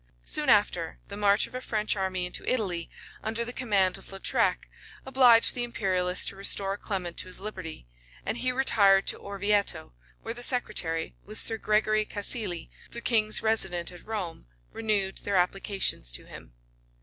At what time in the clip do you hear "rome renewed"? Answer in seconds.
14.03-15.19